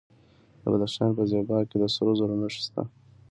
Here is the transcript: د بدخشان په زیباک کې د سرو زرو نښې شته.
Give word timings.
د 0.61 0.63
بدخشان 0.73 1.09
په 1.17 1.23
زیباک 1.31 1.63
کې 1.69 1.77
د 1.79 1.85
سرو 1.93 2.11
زرو 2.19 2.35
نښې 2.41 2.61
شته. 2.65 2.81